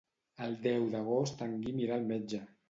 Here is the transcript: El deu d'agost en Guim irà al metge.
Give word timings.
El 0.45 0.55
deu 0.63 0.87
d'agost 0.95 1.45
en 1.49 1.55
Guim 1.67 1.83
irà 1.85 1.99
al 2.01 2.09
metge. 2.15 2.43